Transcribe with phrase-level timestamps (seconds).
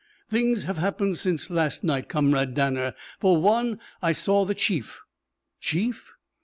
[0.29, 2.95] "Things have happened since last night, Comrade Danner.
[3.19, 4.99] For one, I saw the chief."
[5.59, 6.13] "Chief?"